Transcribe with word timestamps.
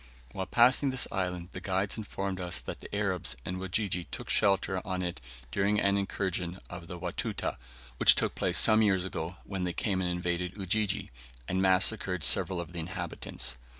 While 0.31 0.47
passing 0.47 0.89
this 0.89 1.07
island 1.11 1.49
the 1.51 1.61
guides 1.61 1.95
informed 1.95 2.39
us 2.39 2.59
that 2.59 2.79
the 2.79 2.95
Arabs 2.95 3.35
and 3.45 3.59
Wajiji 3.59 4.05
took 4.09 4.31
shelter 4.31 4.81
on 4.83 5.03
it 5.03 5.21
during 5.51 5.79
an 5.79 5.95
incursion 5.95 6.57
of 6.71 6.87
the 6.87 6.97
Watuta 6.97 7.57
which 7.97 8.15
took 8.15 8.33
place 8.33 8.57
some 8.57 8.81
years 8.81 9.05
ago 9.05 9.35
when 9.43 9.63
they 9.63 9.73
came 9.73 10.01
and 10.01 10.09
invaded 10.09 10.57
Ujiji, 10.57 11.11
and 11.47 11.61
massacred 11.61 12.23
several 12.23 12.59
of 12.59 12.71
the 12.73 12.79
inhabitants. 12.79 13.57